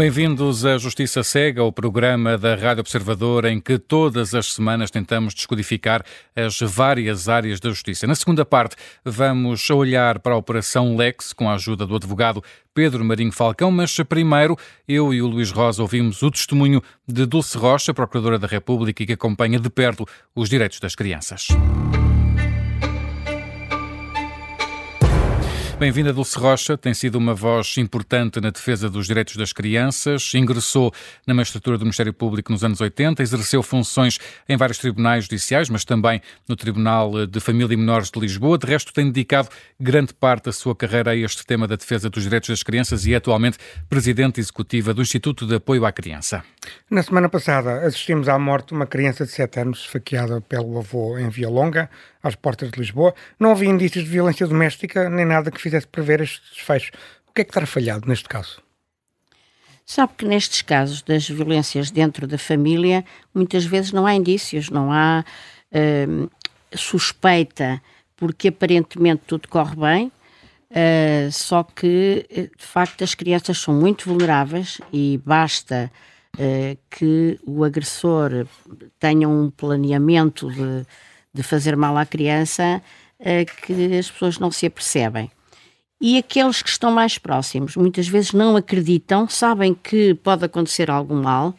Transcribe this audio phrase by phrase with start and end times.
[0.00, 5.34] Bem-vindos à Justiça Cega, o programa da Rádio Observador em que todas as semanas tentamos
[5.34, 6.02] descodificar
[6.34, 8.06] as várias áreas da justiça.
[8.06, 12.42] Na segunda parte, vamos olhar para a Operação Lex com a ajuda do advogado
[12.72, 14.56] Pedro Marinho Falcão, mas primeiro
[14.88, 19.06] eu e o Luís Rosa ouvimos o testemunho de Dulce Rocha, Procuradora da República e
[19.06, 21.48] que acompanha de perto os direitos das crianças.
[25.80, 26.76] Bem-vinda, Dulce Rocha.
[26.76, 30.30] Tem sido uma voz importante na defesa dos direitos das crianças.
[30.34, 30.92] Ingressou
[31.26, 35.82] na magistratura do Ministério Público nos anos 80, exerceu funções em vários tribunais judiciais, mas
[35.82, 38.58] também no Tribunal de Família e Menores de Lisboa.
[38.58, 39.48] De resto, tem dedicado
[39.80, 43.14] grande parte da sua carreira a este tema da defesa dos direitos das crianças e
[43.14, 43.56] é atualmente
[43.88, 46.44] presidente executiva do Instituto de Apoio à Criança.
[46.90, 51.16] Na semana passada assistimos à morte de uma criança de 7 anos esfaqueada pelo avô
[51.18, 51.88] em Via Longa
[52.22, 53.14] às portas de Lisboa.
[53.38, 56.90] Não havia indícios de violência doméstica nem nada que fizesse prever estes desfechos.
[57.28, 58.60] O que é que está falhado neste caso?
[59.86, 64.92] Sabe que nestes casos das violências dentro da família, muitas vezes não há indícios, não
[64.92, 65.24] há
[65.72, 66.30] uh,
[66.76, 67.82] suspeita,
[68.16, 70.12] porque aparentemente tudo corre bem,
[70.70, 72.24] uh, só que
[72.56, 75.90] de facto as crianças são muito vulneráveis e basta
[76.88, 78.46] que o agressor
[78.98, 80.86] tenha um planeamento de
[81.32, 82.82] de fazer mal à criança
[83.20, 85.30] uh, que as pessoas não se apercebem.
[86.00, 91.22] E aqueles que estão mais próximos muitas vezes não acreditam, sabem que pode acontecer algum
[91.22, 91.54] mal,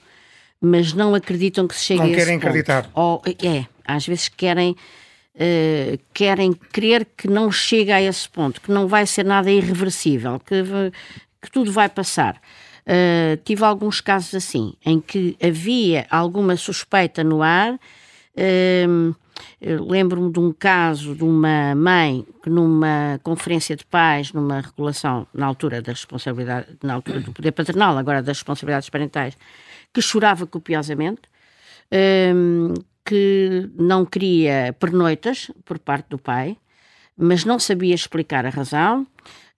[0.59, 2.47] mas não acreditam que se chegue não a esse querem ponto.
[2.47, 2.89] acreditar.
[2.93, 4.75] Ou, é, às vezes querem
[5.33, 10.37] Uh, querem crer que não chega a esse ponto, que não vai ser nada irreversível,
[10.41, 10.61] que,
[11.41, 12.39] que tudo vai passar.
[12.87, 19.15] Uh, tive alguns casos assim, em que havia alguma suspeita no ar, uh,
[19.61, 25.45] Lembro-me de um caso de uma mãe que numa conferência de pais, numa regulação na
[25.45, 29.37] altura da responsabilidade, na altura do poder paternal, agora das responsabilidades parentais,
[29.93, 31.21] que chorava copiosamente,
[33.05, 36.57] que não queria pernoitas por parte do pai,
[37.17, 39.05] mas não sabia explicar a razão.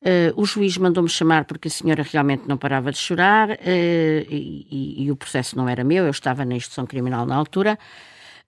[0.04, 4.68] Uh, o juiz mandou-me chamar porque a senhora realmente não parava de chorar uh, e,
[4.70, 7.80] e, e, o processo não era meu, eu estava na instrução criminal na altura.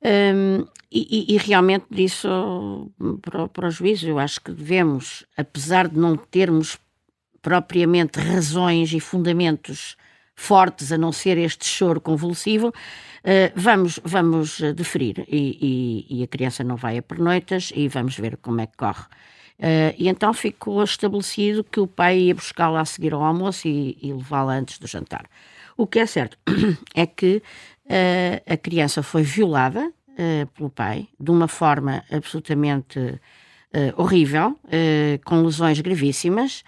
[0.04, 2.28] Um, e, e, realmente disse
[3.22, 6.78] para, para o juiz, eu acho que devemos, apesar de não termos
[7.42, 9.96] propriamente razões e fundamentos
[10.36, 12.74] fortes, a não ser este choro convulsivo, uh,
[13.56, 15.26] vamos, vamos deferir.
[15.30, 19.06] E, a criança não vai a pernoitas e vamos ver como é que corre.
[19.58, 23.98] Uh, e então ficou estabelecido que o pai ia buscá-la a seguir ao almoço e,
[24.02, 25.26] e levá-la antes do jantar.
[25.78, 26.38] O que é certo
[26.94, 27.42] é que
[27.86, 33.20] uh, a criança foi violada uh, pelo pai de uma forma absolutamente
[33.98, 34.58] horrível,
[35.26, 36.64] com lesões gravíssimas.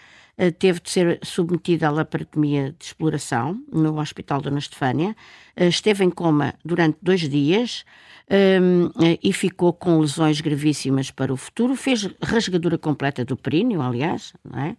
[0.60, 5.16] Teve de ser submetida à laparotomia de exploração no Hospital Dona Estefânia.
[5.56, 7.84] esteve em coma durante dois dias.
[8.30, 8.92] Um,
[9.24, 11.76] e ficou com lesões gravíssimas para o futuro.
[11.76, 14.76] Fez rasgadura completa do períneo, aliás, não é?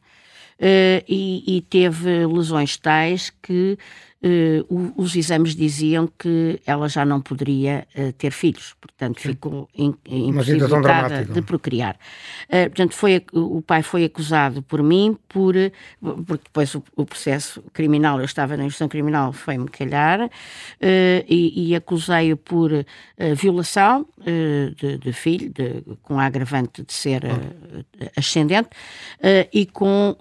[0.61, 3.79] Uh, e, e, teve lesões tais que
[4.23, 9.29] uh, os exames diziam que ela já não poderia uh, ter filhos, portanto Sim.
[9.31, 11.97] ficou in, impossibilitada de procriar.
[12.49, 15.55] Uh, portanto, foi, o pai foi acusado por mim, por,
[16.27, 20.31] porque depois o, o processo criminal, eu estava na instrução criminal, foi-me calhar,
[21.29, 22.71] e, e acusei-o por
[23.37, 27.23] violação de, de, filho, de, com a agravante de ser
[28.17, 28.71] ascendente,
[29.53, 30.17] e com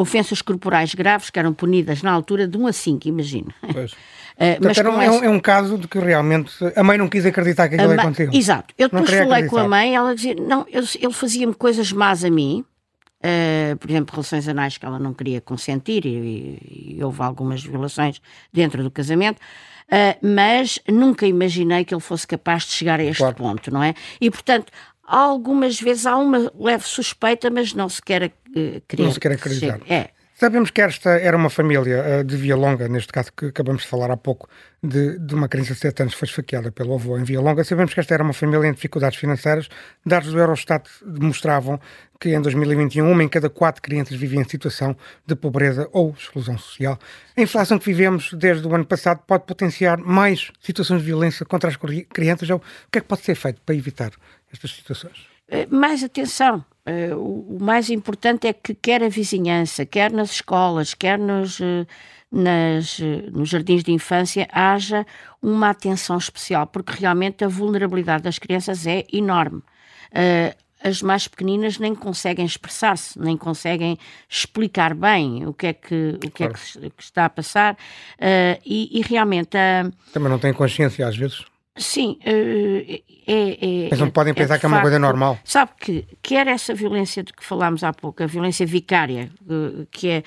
[0.00, 3.52] ofensas corporais graves que eram punidas na altura de 1 a 5, imagino.
[3.72, 3.92] Pois.
[3.92, 5.24] Uh, mas era um, essa...
[5.24, 8.30] é, um, caso de que realmente a mãe não quis acreditar que aquilo aconteceu.
[8.32, 8.74] Exato.
[8.78, 9.50] Eu depois falei acreditar.
[9.50, 12.64] com a mãe, ela dizia, não, eu, ele fazia-me coisas más a mim,
[13.24, 17.62] uh, por exemplo, relações anais que ela não queria consentir e, e, e houve algumas
[17.62, 18.20] violações
[18.52, 19.38] dentro do casamento.
[19.90, 23.34] Uh, mas nunca imaginei que ele fosse capaz de chegar a este claro.
[23.34, 23.92] ponto, não é?
[24.20, 24.70] E, portanto,
[25.10, 28.30] algumas vezes há uma leve suspeita, mas não se quer uh,
[28.86, 29.04] crer.
[29.04, 29.80] Não se quer acreditar.
[29.88, 30.10] É.
[30.40, 33.88] Sabemos que esta era uma família uh, de Via Longa, neste caso que acabamos de
[33.88, 34.48] falar há pouco,
[34.82, 37.62] de, de uma criança de 7 anos que foi esfaqueada pelo avô em Via Longa.
[37.62, 39.68] Sabemos que esta era uma família em dificuldades financeiras.
[40.06, 41.78] Dados do Eurostat demonstravam
[42.18, 44.96] que em 2021 uma em cada quatro crianças vivia em situação
[45.26, 46.98] de pobreza ou exclusão social.
[47.36, 51.68] A inflação que vivemos desde o ano passado pode potenciar mais situações de violência contra
[51.68, 51.76] as
[52.10, 52.48] crianças.
[52.48, 52.60] O
[52.90, 54.10] que é que pode ser feito para evitar
[54.52, 55.30] estas situações?
[55.50, 56.64] Eh, mais atenção.
[56.86, 61.86] Uh, o, mais importante é que quer a vizinhança, quer nas escolas, quer nos, uh,
[62.32, 62.98] nas,
[63.32, 65.04] nos jardins de infância, haja
[65.42, 69.62] uma atenção especial, porque realmente a vulnerabilidade das crianças é enorme.
[70.82, 73.98] as mais pequeninas nem conseguem expressar-se, nem conseguem
[74.28, 76.54] explicar bem o que é que, o que, claro.
[76.54, 79.56] é que, que está a passar uh, e, e, realmente...
[79.56, 81.44] Uh, Também não têm consciência às vezes?
[81.80, 85.38] Sim, uh, é, é, Mas não podem é pensar que é uma facto, coisa normal.
[85.42, 89.30] Sabe que quer essa violência de que falámos há pouco, a violência vicária,
[89.90, 90.22] que é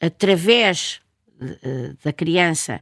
[0.00, 1.00] através
[2.04, 2.80] da criança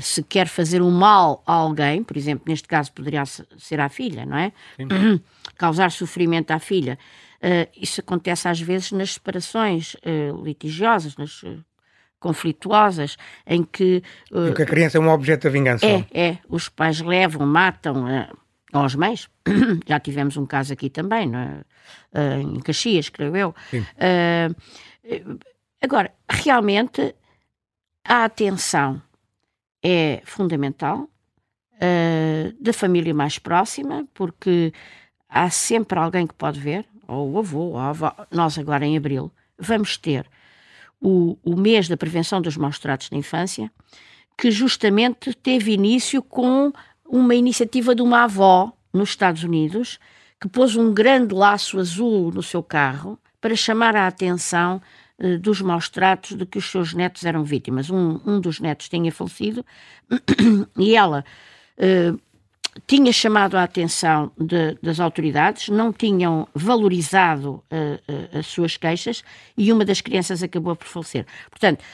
[0.00, 4.24] se quer fazer um mal a alguém, por exemplo, neste caso poderia ser à filha,
[4.24, 4.52] não é?
[5.56, 6.98] Causar sofrimento à filha.
[7.76, 9.94] Isso acontece às vezes nas separações
[10.42, 11.42] litigiosas, nas
[12.22, 13.16] conflituosas,
[13.46, 14.02] em que.
[14.30, 15.84] Uh, que a criança é um objeto de vingança.
[15.84, 16.38] É, é.
[16.48, 18.04] Os pais levam, matam.
[18.04, 18.42] Uh,
[18.72, 19.28] aos mães,
[19.86, 21.30] já tivemos um caso aqui também,
[22.14, 22.40] é?
[22.40, 23.54] em Caxias, creio eu.
[25.82, 27.14] agora, realmente,
[28.02, 29.02] a atenção
[29.82, 31.06] é fundamental,
[31.74, 34.72] uh, da família mais próxima, porque
[35.28, 38.14] há sempre alguém que pode ver, ou o avô, ou a avó.
[38.30, 40.26] Nós, agora em abril, vamos ter
[41.02, 43.70] o, o mês da prevenção dos maus tratos na infância,
[44.38, 46.72] que justamente teve início com
[47.04, 49.98] uma iniciativa de uma avó nos Estados Unidos,
[50.40, 54.80] que pôs um grande laço azul no seu carro para chamar a atenção
[55.18, 57.90] eh, dos maus tratos de que os seus netos eram vítimas.
[57.90, 59.64] Um, um dos netos tinha falecido
[60.78, 61.24] e ela
[61.78, 62.20] uh,
[62.86, 69.22] tinha chamado a atenção de, das autoridades, não tinham valorizado uh, uh, as suas queixas
[69.56, 71.26] e uma das crianças acabou por falecer.
[71.50, 71.84] Portanto,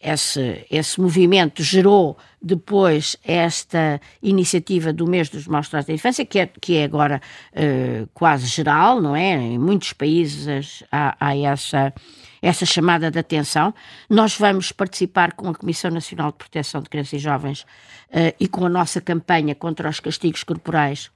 [0.00, 6.38] esse, esse movimento gerou depois esta iniciativa do mês dos maus tratos da infância, que
[6.38, 7.20] é, que é agora
[7.52, 9.34] uh, quase geral, não é?
[9.34, 11.92] Em muitos países há, há, essa,
[12.40, 13.74] essa chamada de atenção.
[14.08, 18.48] Nós vamos participar com a Comissão Nacional de Proteção de Crianças e Jovens uh, e
[18.48, 21.10] com a nossa campanha contra os castigos corporais.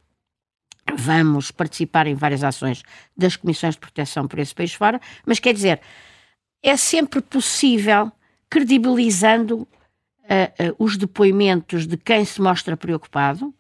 [0.97, 2.83] Vamos participar em várias ações
[3.17, 5.81] das comissões de proteção por esse país fora, mas quer dizer,
[6.63, 8.11] é sempre possível
[8.51, 13.55] credibilizando uh, uh, os depoimentos de quem se mostra preocupado,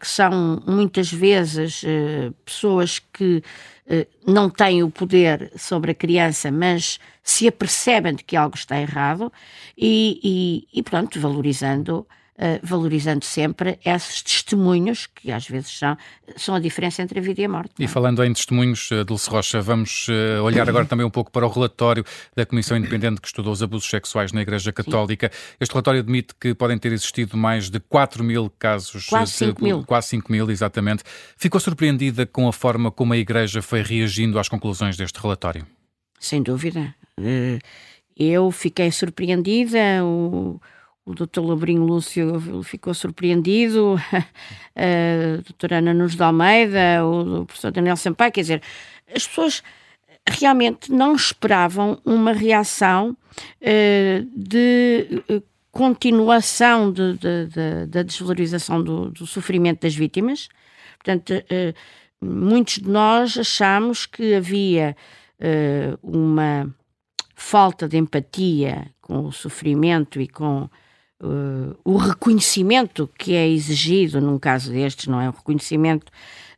[0.00, 1.82] que são muitas vezes
[2.44, 3.42] pessoas que
[4.26, 9.32] não têm o poder sobre a criança, mas se apercebem de que algo está errado
[9.76, 12.06] e, e, e pronto, valorizando
[12.62, 15.96] valorizando sempre esses testemunhos, que às vezes são,
[16.36, 17.72] são a diferença entre a vida e a morte.
[17.78, 17.88] E é?
[17.88, 21.48] falando em testemunhos, uh, Dulce Rocha, vamos uh, olhar agora também um pouco para o
[21.48, 22.04] relatório
[22.34, 25.30] da Comissão Independente que estudou os abusos sexuais na Igreja Católica.
[25.32, 25.56] Sim.
[25.60, 29.06] Este relatório admite que podem ter existido mais de 4 mil casos.
[29.06, 29.84] Quase 5 mil.
[29.84, 31.02] Quase 5 mil, exatamente.
[31.36, 35.66] Ficou surpreendida com a forma como a Igreja foi reagindo às conclusões deste relatório?
[36.18, 36.94] Sem dúvida.
[38.16, 40.04] Eu fiquei surpreendida.
[40.04, 40.60] O
[41.06, 43.94] o doutor Labrinho Lúcio ficou surpreendido,
[44.74, 48.62] a doutora Ana Nunes de Almeida, o professor Daniel Sampaio, quer dizer,
[49.14, 49.62] as pessoas
[50.28, 53.16] realmente não esperavam uma reação
[53.62, 60.48] uh, de uh, continuação de, de, de, da desvalorização do, do, sofrimento das vítimas.
[60.98, 61.74] Portanto, uh,
[62.20, 64.96] muitos de nós achamos que havia
[66.02, 66.74] uma
[67.34, 70.66] falta de empatia com o sofrimento e com
[71.20, 75.28] uh, o reconhecimento que é exigido num caso destes, não é?
[75.28, 76.10] O reconhecimento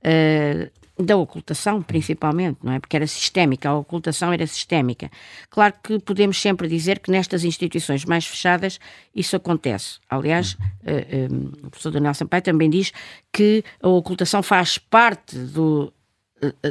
[0.03, 2.81] uh, da ocultação, principalmente, não é?
[2.81, 5.11] Porque era sistémica, a ocultação era sistémica.
[5.49, 8.81] Claro que podemos sempre dizer que nestas instituições mais fechadas
[9.15, 9.99] isso acontece.
[10.11, 12.93] Aliás, uh, o professor Daniel Sampaio também diz
[13.33, 15.93] que a ocultação faz parte do,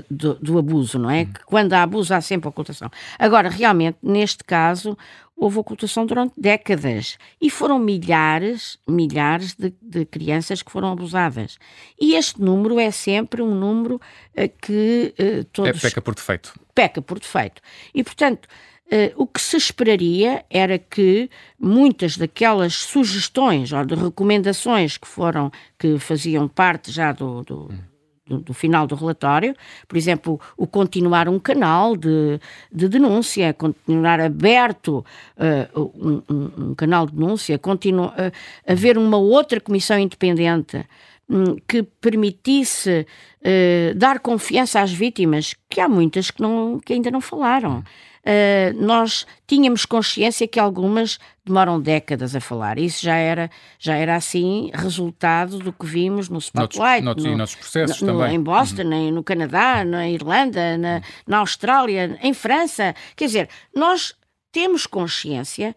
[0.09, 1.25] do, do, abuso, não é?
[1.25, 2.89] Que quando há abuso há sempre ocultação.
[3.19, 4.97] Agora, realmente, neste caso,
[5.35, 11.57] houve ocultação durante décadas e foram milhares, milhares de, de crianças que foram abusadas.
[11.99, 15.83] E este número é sempre um número uh, que uh, todos...
[15.83, 16.53] É peca por defeito.
[16.73, 17.61] Peca por defeito.
[17.93, 18.47] E, portanto,
[18.89, 25.51] Uh, o que se esperaria era que muitas daquelas sugestões ou de recomendações que foram
[25.77, 27.96] que faziam parte já do, do, hum
[28.27, 29.55] do, final do relatório,
[29.87, 32.39] por exemplo, o continuar um canal de,
[32.71, 35.05] de denúncia, continuar aberto
[35.37, 38.31] uh, um, um, canal de denúncia, continua, uh,
[38.71, 40.85] haver uma outra comissão independente
[41.29, 43.05] um, que permitisse
[43.41, 47.83] uh, dar confiança às vítimas, que há muitas que, não, que ainda não falaram
[48.27, 52.77] uh, nós tínhamos consciência que algumas demoram décadas a falar.
[52.77, 57.03] Isso já era, já era assim resultado do que vimos no Spotlight.
[57.03, 58.35] Noutros, no, noutros processos no, também.
[58.35, 59.11] Em Boston, uhum.
[59.11, 62.93] no Canadá, na Irlanda, na, na Austrália, em França.
[63.15, 64.13] Quer dizer, nós
[64.51, 65.75] temos consciência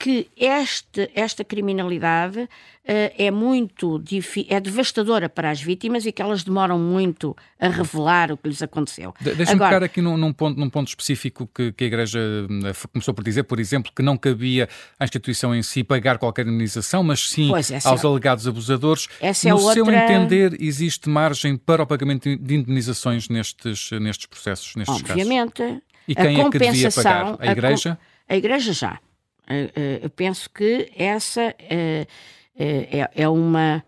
[0.00, 2.48] que este, esta criminalidade uh,
[2.86, 4.02] é muito
[4.48, 8.62] é devastadora para as vítimas e que elas demoram muito a revelar o que lhes
[8.62, 9.14] aconteceu.
[9.20, 12.72] De Deixa-me ficar aqui num, num, ponto, num ponto específico que, que, a Igreja eh,
[12.90, 17.02] começou por dizer, por exemplo, que não cabia à instituição em si pagar qualquer indemnização,
[17.02, 19.06] mas sim pois, aos é, alegados abusadores.
[19.20, 20.04] Essa no é seu outra...
[20.04, 25.52] entender, existe margem para o pagamento de indemnizações nestes, nestes processos, nestes Obviamente.
[25.52, 25.72] casos?
[25.72, 25.84] Obviamente.
[26.08, 27.36] E quem é que devia pagar?
[27.38, 27.98] A Igreja?
[28.26, 28.98] A, a Igreja já.
[29.50, 32.06] Eh, eh, eu penso que essa eh,
[32.56, 33.84] é, é uma,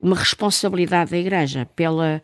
[0.00, 2.22] uma responsabilidade da Igreja pela,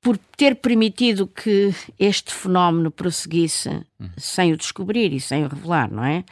[0.00, 4.10] por ter permitido que este fenómeno prosseguisse uhum.
[4.16, 6.24] sem o descobrir e sem o revelar, não é?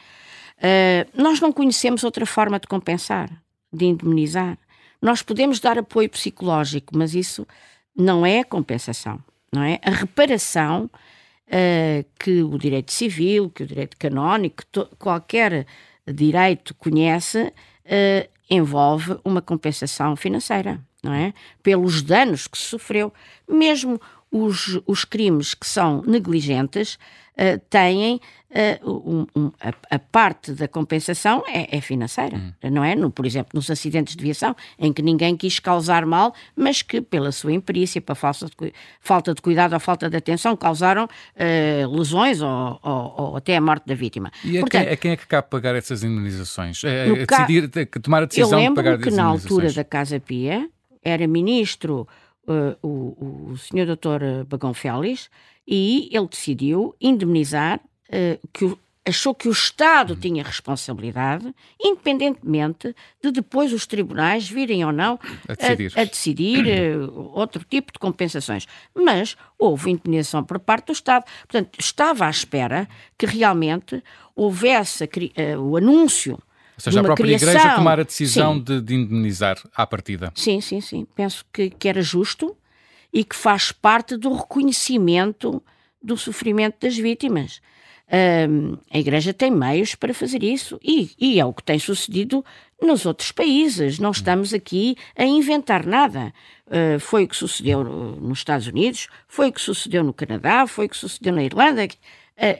[1.13, 3.29] nós não conhecemos outra forma de compensar,
[3.71, 4.57] de indemnizar.
[4.99, 7.45] Nós podemos dar apoio psicológico, mas isso
[7.95, 9.79] não é compensação, não é?
[9.83, 10.89] A reparação
[11.47, 14.63] uh, que o direito civil, que o direito canónico,
[14.97, 15.65] qualquer
[16.05, 17.53] direito conhece,
[17.85, 21.33] uh, envolve uma compensação financeira, não é?
[21.61, 23.13] Pelos danos que sofreu.
[23.47, 23.99] Mesmo
[24.31, 26.97] os, os crimes que são negligentes
[27.37, 28.19] uh, têm
[28.51, 32.51] uh, um, um, a, a, parte da compensação é, é financeira, hum.
[32.71, 32.95] não é?
[32.95, 36.99] No, por exemplo, nos acidentes de viação, em que ninguém quis causar mal, mas que,
[36.99, 41.97] pela sua imperícia, pela falta de, falta de cuidado ou falta de atenção, causaram uh,
[41.97, 44.31] lesões ou, ou, ou, até a morte da vítima.
[44.43, 46.83] E a, Portanto, quem, a quem é que cabe pagar essas indemnizações?
[46.83, 47.69] É, é decidir,
[48.01, 50.69] tomar a decisão de pagar que na altura da Casa Pia
[51.03, 52.07] era ministro
[52.47, 55.29] uh, o, o senhor doutor Bagão Félix
[55.67, 60.19] e ele decidiu indemnizar uh, que o, achou que o Estado uhum.
[60.19, 66.65] tinha responsabilidade, independentemente de depois os tribunais virem ou não a decidir, a, a decidir
[66.65, 68.67] uh, outro tipo de compensações.
[68.93, 71.25] Mas houve indemnização por parte do Estado.
[71.47, 72.87] Portanto, estava à espera
[73.17, 74.03] que realmente
[74.35, 76.37] houvesse uh, o anúncio
[76.77, 80.31] ou seja, a própria criação, Igreja tomar a decisão de, de, indemnizar à partida.
[80.35, 81.07] Sim, sim, sim.
[81.15, 82.55] Penso que, que era justo
[83.11, 85.61] e que faz parte do reconhecimento
[86.01, 87.61] do sofrimento das vítimas.
[88.09, 92.45] Um, a Igreja tem meios para fazer isso e, e, é o que tem sucedido
[92.81, 93.99] nos outros países.
[93.99, 96.33] Não estamos aqui a inventar nada.
[96.67, 100.85] Uh, foi o que sucedeu nos Estados Unidos, foi o que sucedeu no Canadá, foi
[100.85, 101.87] o que sucedeu na Irlanda,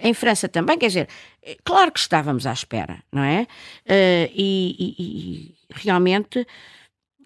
[0.02, 1.10] em França também, quer dizer,
[1.44, 3.44] é claro que estávamos à espera, não é?
[3.86, 6.46] Uh, e, e, e, realmente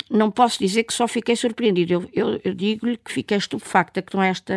[0.09, 1.93] não posso dizer que só fiquei surpreendido.
[1.93, 4.53] Eu, eu, eu digo-lhe que fiquei estupefacta com esta.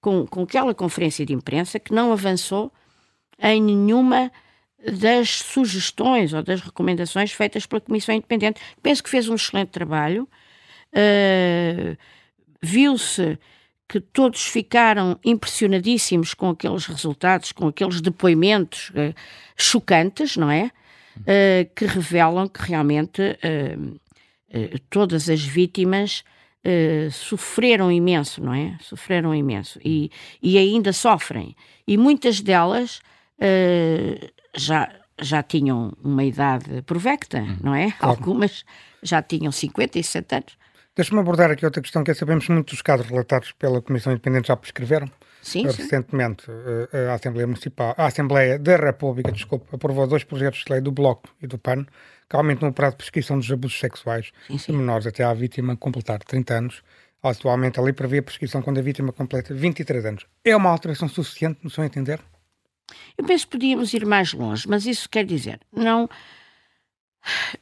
[0.00, 2.72] Com, com aquela conferência de imprensa que não avançou
[3.40, 4.30] em nenhuma
[5.00, 8.60] das sugestões ou das recomendações feitas pela Comissão Independente.
[8.80, 10.28] Penso que fez um excelente trabalho.
[10.92, 11.96] Uh,
[12.62, 13.38] Viu-se
[13.88, 19.14] que todos ficaram impressionadíssimos com aqueles resultados, com aqueles depoimentos uh,
[19.56, 20.70] chocantes, não é?
[21.16, 24.00] Uh, que revelam que realmente uh,
[24.90, 26.22] todas as vítimas
[27.10, 28.76] sofreram imenso, não é?
[28.82, 30.10] Sofreram imenso e,
[30.42, 31.56] e ainda sofrem.
[31.86, 33.00] E muitas delas
[34.54, 37.56] já, já tinham uma idade provecta, uhum.
[37.62, 37.92] não é?
[37.92, 38.18] Claro.
[38.18, 38.66] Algumas
[39.02, 40.57] já tinham 50 e 60 anos.
[40.98, 44.48] Deixa-me abordar aqui outra questão que é, sabemos muito dos casos relatados pela Comissão Independente
[44.48, 45.08] já prescreveram.
[45.40, 46.46] Sim, Recentemente,
[46.92, 50.90] eh, a Assembleia Municipal, a Assembleia da República, desculpa, aprovou dois projetos de lei do
[50.90, 51.86] Bloco e do PAN
[52.28, 54.72] que aumentam o prazo de prescrição dos abusos sexuais sim, sim.
[54.72, 56.82] de menores até à vítima completar 30 anos.
[57.22, 60.26] Atualmente, a lei prevê a prescrição quando a vítima completa 23 anos.
[60.44, 62.18] É uma alteração suficiente, no seu entender?
[63.16, 66.10] Eu penso que podíamos ir mais longe, mas isso quer dizer, não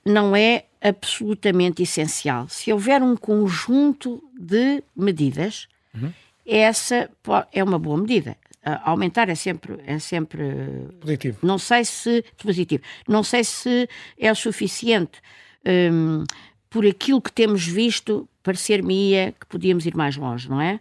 [0.05, 2.49] não é absolutamente essencial.
[2.49, 6.13] Se houver um conjunto de medidas, uhum.
[6.47, 7.11] essa
[7.53, 8.37] é uma boa medida.
[8.65, 11.39] Uh, aumentar é sempre é sempre positivo.
[11.43, 12.83] Não sei se positivo.
[13.07, 15.21] Não sei se é o suficiente.
[15.65, 16.25] Um,
[16.69, 20.81] por aquilo que temos visto, parecer-me-ia que podíamos ir mais longe, não é?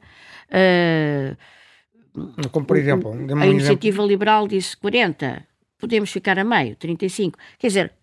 [0.50, 1.38] Uh,
[2.50, 4.08] Como por exemplo, a iniciativa exemplo.
[4.08, 5.46] liberal disse 40,
[5.78, 7.38] podemos ficar a meio, 35.
[7.60, 7.94] Quer dizer,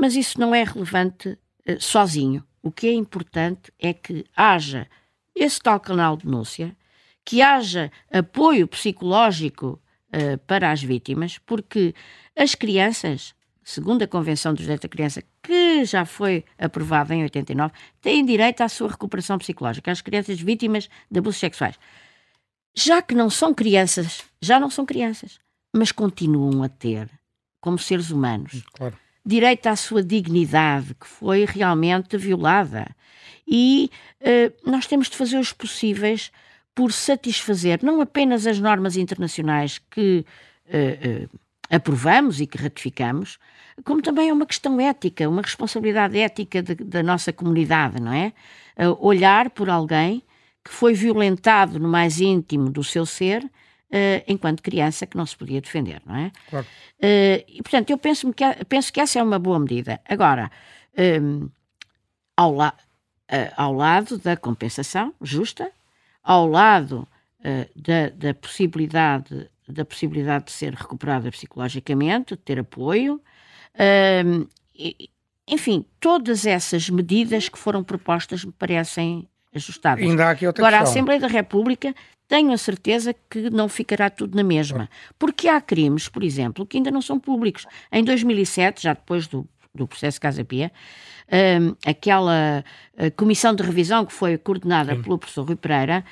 [0.00, 2.42] mas isso não é relevante uh, sozinho.
[2.62, 4.88] O que é importante é que haja
[5.34, 6.74] esse tal canal de denúncia,
[7.22, 9.78] que haja apoio psicológico
[10.08, 11.94] uh, para as vítimas, porque
[12.34, 17.74] as crianças, segundo a Convenção dos Direitos da Criança, que já foi aprovada em 89,
[18.00, 21.78] têm direito à sua recuperação psicológica, as crianças vítimas de abusos sexuais.
[22.74, 25.38] Já que não são crianças, já não são crianças,
[25.76, 27.10] mas continuam a ter,
[27.60, 32.86] como seres humanos, claro direito à sua dignidade, que foi realmente violada.
[33.46, 36.30] E uh, nós temos de fazer os possíveis
[36.74, 40.24] por satisfazer não apenas as normas internacionais que
[40.66, 43.38] uh, uh, aprovamos e que ratificamos,
[43.84, 48.32] como também é uma questão ética, uma responsabilidade ética de, da nossa comunidade, não é?
[48.98, 50.22] Olhar por alguém
[50.64, 53.48] que foi violentado no mais íntimo do seu ser
[53.92, 56.30] Uh, enquanto criança que não se podia defender, não é?
[56.48, 56.64] Claro.
[57.00, 60.00] Uh, e, portanto, eu penso que, penso que essa é uma boa medida.
[60.08, 60.48] Agora,
[61.20, 61.48] um,
[62.36, 65.72] ao, la, uh, ao lado da compensação justa,
[66.22, 67.06] ao lado
[67.74, 73.18] da, da, possibilidade, da possibilidade de ser recuperada psicologicamente, de ter apoio,
[74.74, 75.10] e,
[75.48, 80.04] enfim, todas essas medidas que foram propostas me parecem ajustadas.
[80.04, 80.88] Ainda aqui outra Agora, questão.
[80.88, 81.94] a Assembleia da República
[82.28, 84.88] tenho a certeza que não ficará tudo na mesma.
[85.18, 87.66] Porque há crimes, por exemplo, que ainda não são públicos.
[87.90, 90.70] Em 2007, já depois do, do processo Casa Pia,
[91.60, 92.64] um, aquela
[92.96, 95.02] uh, comissão de revisão que foi coordenada Sim.
[95.02, 96.04] pelo professor Rui Pereira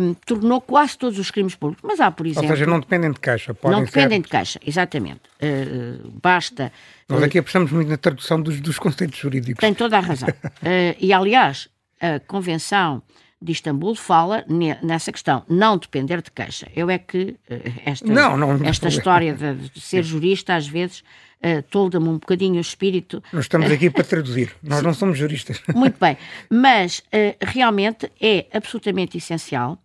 [0.00, 1.82] um, tornou quase todos os crimes públicos.
[1.84, 2.48] Mas há, por exemplo...
[2.48, 3.56] Ou seja, não dependem de caixa.
[3.64, 4.24] não dependem ser...
[4.24, 5.22] de caixa, exatamente.
[5.42, 6.72] Uh, basta...
[7.08, 9.60] Nós aqui apostamos muito na tradução dos, dos conceitos jurídicos.
[9.60, 10.28] Tem toda a razão.
[11.00, 11.68] e, aliás,
[12.00, 13.02] a Convenção
[13.42, 14.44] de Istambul fala
[14.82, 16.70] nessa questão, não depender de queixa.
[16.76, 20.68] Eu é que eh, esta, não, não, não esta história de, de, ser jurista às
[20.68, 21.00] vezes
[21.42, 23.22] uh, tolda-me um bocadinho o espírito.
[23.32, 25.62] Nós estamos aqui para traduzir, nós não somos juristas.
[25.74, 26.18] Muito bem,
[26.50, 29.82] mas uh, realmente é absolutamente essencial,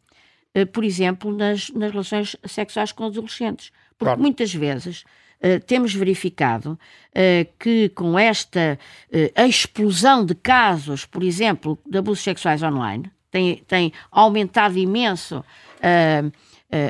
[0.54, 4.22] uh, por exemplo, nas, nas relações sexuais com adolescentes, porque claro.
[4.22, 5.06] muitas vezes
[5.46, 8.80] Uh, temos verificado uh, que com esta
[9.12, 16.32] uh, explosão de casos, por exemplo, de abusos sexuais online, tem, tem aumentado imenso uh,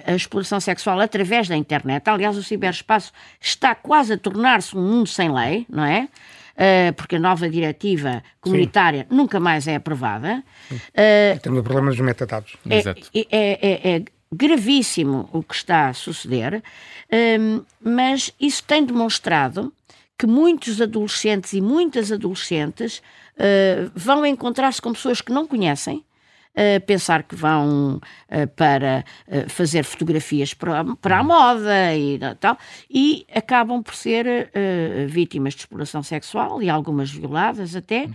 [0.05, 2.07] a exploração sexual através da internet.
[2.07, 6.07] Aliás, o ciberespaço está quase a tornar-se um mundo sem lei, não é?
[6.55, 9.15] Uh, porque a nova diretiva comunitária Sim.
[9.15, 10.41] nunca mais é aprovada.
[10.71, 12.55] Uh, Temos o problema dos metadados.
[12.69, 14.03] É, é, é, é,
[14.35, 19.71] gravíssimo o que está a suceder, uh, mas isso tem demonstrado
[20.17, 23.01] que muitos adolescentes e muitas adolescentes
[23.93, 26.05] vão encontrar-se com pessoas que não conhecem,
[26.55, 31.27] uh, pensar que vão uh, para uh, fazer fotografias para, para a uhum.
[31.27, 32.57] moda e tal,
[32.89, 34.51] e acabam por ser
[35.07, 38.07] vítimas de exploração sexual e algumas violadas até.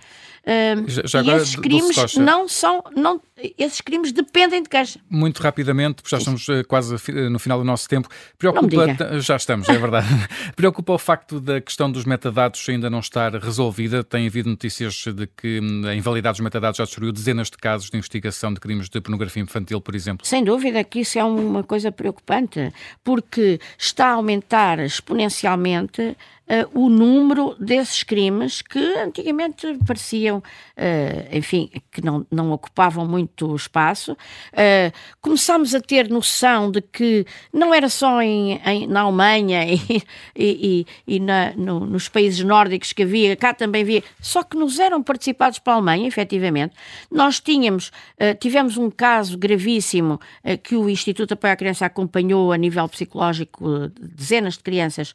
[0.87, 3.21] Já, já e esses crimes não são, não,
[3.59, 4.99] esses crimes dependem de queixa.
[5.09, 6.97] Muito rapidamente, porque já estamos quase
[7.31, 8.09] no final do nosso tempo.
[8.39, 10.07] Preocupa, já estamos, é verdade.
[10.57, 14.03] Preocupa o facto da questão dos metadados ainda não estar resolvida.
[14.03, 17.91] Tem havido notícias de que hum, a invalidade dos metadados já destruiu dezenas de casos
[17.91, 20.27] de investigação de crimes de pornografia infantil, por exemplo?
[20.27, 26.17] Sem dúvida que isso é uma coisa preocupante, porque está a aumentar exponencialmente
[26.51, 33.55] uh, o número desses crimes que antigamente pareciam, uh, enfim, que não, não ocupavam muito
[33.55, 34.13] espaço.
[34.13, 40.03] Uh, começámos a ter noção de que não era só em, em na Alemanha e,
[40.37, 44.79] e, e na, no, nos países nórdicos que havia, cá também havia, só que nos
[44.81, 46.75] eram participados pela Alemanha, efetivamente.
[47.11, 47.93] Nós tínhamos,
[48.41, 50.19] tivemos um caso gravíssimo
[50.63, 55.15] que o Instituto Apoio à Criança acompanhou a nível psicológico dezenas de crianças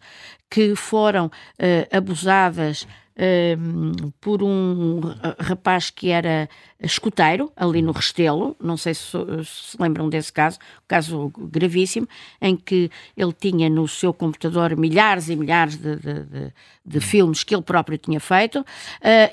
[0.49, 5.01] que foram uh, abusadas uh, por um
[5.39, 10.87] rapaz que era escuteiro, ali no Restelo, não sei se, se lembram desse caso, um
[10.87, 12.07] caso gravíssimo,
[12.41, 16.53] em que ele tinha no seu computador milhares e milhares de, de, de,
[16.85, 18.65] de filmes que ele próprio tinha feito, uh,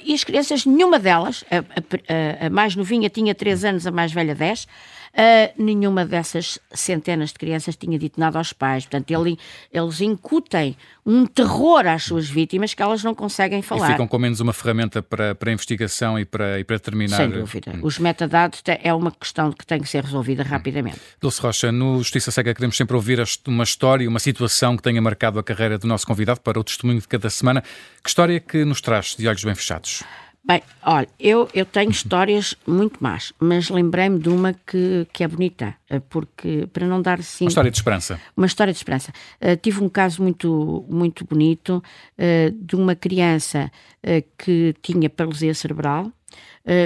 [0.05, 4.12] e as crianças, nenhuma delas, a, a, a, mais novinha tinha 3 anos, a mais
[4.12, 4.66] velha 10,
[5.12, 8.85] Uh, nenhuma dessas centenas de crianças tinha dito nada aos pais.
[8.85, 9.38] Portanto, ele,
[9.70, 13.90] eles incutem um terror às suas vítimas que elas não conseguem falar.
[13.90, 17.18] E ficam com menos uma ferramenta para, para a investigação e para, e para terminar.
[17.18, 17.72] Sem dúvida.
[17.72, 17.81] Hum.
[17.83, 20.96] Os metadados é uma questão que tem que ser resolvida rapidamente.
[20.96, 21.16] Hum.
[21.20, 25.38] Dulce Rocha, no Justiça Cega queremos sempre ouvir uma história, uma situação que tenha marcado
[25.38, 27.62] a carreira do nosso convidado para o testemunho de cada semana.
[28.03, 30.03] Que história que nos traz de olhos bem fechados?
[30.44, 35.28] Bem, olha, eu, eu tenho histórias muito más, mas lembrei-me de uma que, que é
[35.28, 37.44] bonita, eh, porque para não dar assim.
[37.44, 38.20] Uma história de esperança.
[38.37, 39.12] Uma história de esperança.
[39.40, 41.81] Uh, tive um caso muito, muito bonito
[42.18, 43.70] uh, de uma criança
[44.02, 46.11] uh, que tinha paralisia cerebral,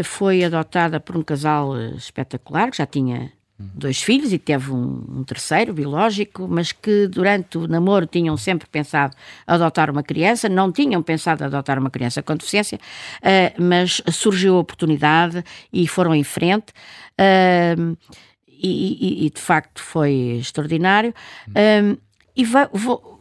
[0.04, 5.24] foi adotada por um casal espetacular, que já tinha dois filhos e teve um, um,
[5.24, 9.16] terceiro biológico, mas que durante o namoro tinham sempre pensado
[9.46, 14.60] adotar uma criança, não tinham pensado adotar uma criança com deficiência, uh, mas surgiu a
[14.60, 15.42] oportunidade
[15.72, 16.72] e foram em frente.
[17.18, 17.96] Uh,
[18.48, 21.14] e, e, e, de facto foi extraordinário.
[21.48, 21.98] Uh,
[22.34, 23.15] e vou vou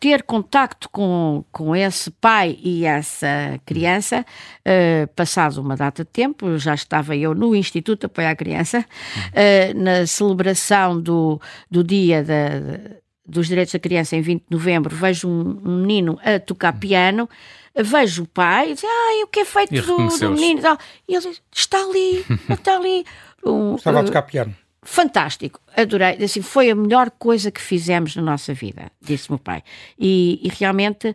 [0.00, 4.24] ter contacto com, com esse pai e essa criança,
[4.60, 9.78] uh, passado uma data de tempo, já estava eu no Instituto Apoio à Criança, uh,
[9.78, 11.40] na celebração do,
[11.70, 16.18] do dia da, dos Direitos da Criança em 20 de novembro, vejo um, um menino
[16.22, 17.28] a tocar piano,
[17.74, 20.60] vejo o pai e diz, ah, o que é feito do, do, menino?
[21.08, 23.04] E ele diz, está ali, está ali.
[23.44, 24.54] Um, Estava a tocar piano.
[24.84, 26.22] Fantástico, adorei.
[26.22, 29.62] Assim, foi a melhor coisa que fizemos na nossa vida, disse-me o pai.
[29.98, 31.14] E, e realmente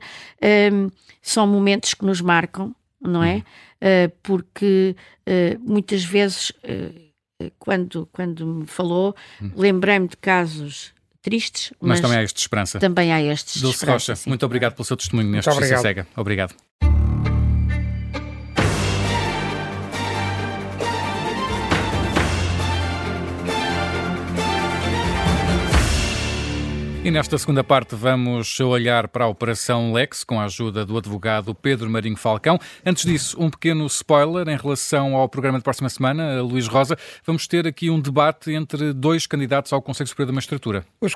[0.74, 0.90] um,
[1.22, 3.44] são momentos que nos marcam, não é?
[3.78, 4.96] Uh, porque
[5.28, 9.52] uh, muitas vezes, uh, quando, quando me falou, hum.
[9.56, 12.80] lembrei-me de casos tristes, mas, mas, também há este de esperança.
[12.80, 14.30] Também há este de Dulce Rocha, sim.
[14.30, 16.08] muito obrigado pelo seu testemunho neste Justiça Cega.
[16.16, 16.56] Obrigado.
[27.10, 31.56] E nesta segunda parte vamos olhar para a Operação Lex com a ajuda do advogado
[31.56, 32.60] Pedro Marinho Falcão.
[32.86, 36.96] Antes disso, um pequeno spoiler em relação ao programa de próxima semana, Luís Rosa.
[37.26, 40.86] Vamos ter aqui um debate entre dois candidatos ao Conselho Superior da Magistratura.
[41.02, 41.16] Os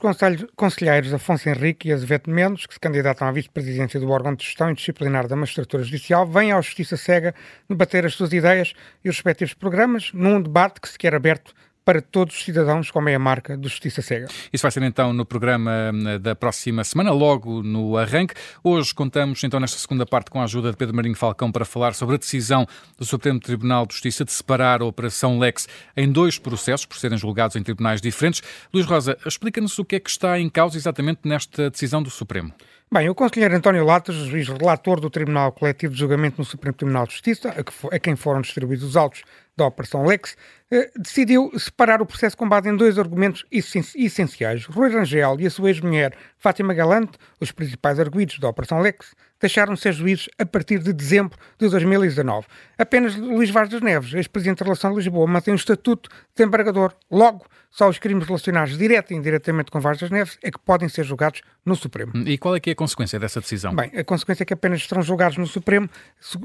[0.56, 4.71] conselheiros Afonso Henrique e Azevedo Mendes, que se candidatam à vice-presidência do órgão de gestão
[4.71, 7.36] e disciplinar da Magistratura Judicial, vêm à Justiça Cega
[7.69, 8.73] debater as suas ideias
[9.06, 11.53] e os respectivos programas num debate que se quer aberto
[11.86, 14.28] para todos os cidadãos, como é a marca do Justiça Cega.
[14.52, 18.34] Isso vai ser então no programa hum, da próxima semana, logo no arranque.
[18.63, 21.93] Hoje contamos então nesta segunda parte com a ajuda de Pedro Marinho Falcão para falar
[21.93, 22.65] sobre a decisão
[22.98, 27.17] do Supremo Tribunal de Justiça de separar a Operação Lex em dois processos, por serem
[27.17, 28.41] julgados em tribunais diferentes.
[28.74, 32.54] Luís Rosa, explica-nos o que é que está em causa exatamente nesta decisão do Supremo.
[32.93, 37.08] Bem, o conselheiro António Latas, juiz relator do Tribunal Coletivo de Julgamento no Supremo Tribunal
[37.08, 39.23] de Justiça, a, que, a quem foram distribuídos os autos
[39.58, 40.38] da Operação Lex,
[40.69, 44.65] eh, decidiu separar o processo com base em dois argumentos essenciais.
[44.65, 49.73] Rui Rangel e a sua ex-mulher Fátima Galante, os principais arguídos da Operação Lex, deixaram
[49.73, 52.45] de ser juízes a partir de dezembro de 2019.
[52.77, 56.93] Apenas Luís Vaz das Neves, ex-presidente da Relação de Lisboa, mantém o estatuto de desembargador.
[57.10, 60.88] Logo, só os crimes relacionados direta e indiretamente com Vaz das Neves é que podem
[60.88, 62.12] ser julgados no Supremo.
[62.27, 63.75] E qual é que é a consequência dessa decisão?
[63.75, 65.89] Bem, a consequência é que apenas serão julgados no Supremo